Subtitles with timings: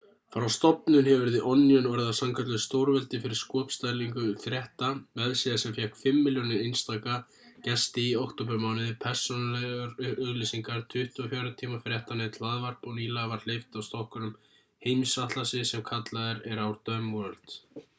[0.33, 4.89] frá stofnun hefur the onion orðið að sannkölluðu stórveldi fyrir skopstælingu frétta
[5.23, 7.17] vefsíða sem fékk 5.000.000 einstaka
[7.69, 9.93] gesti í októbermánuði persónulegar
[10.31, 14.33] auglýsingar 24 tíma fréttanet hlaðvarp og nýlega var hleypt af stokkunum
[14.89, 17.59] heimsatlasi sem kallaður er our dumb world